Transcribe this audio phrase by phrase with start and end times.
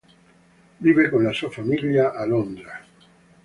[0.79, 2.83] Vive con la sua famiglia a Londra.